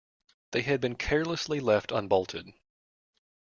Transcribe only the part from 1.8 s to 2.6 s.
unbolted.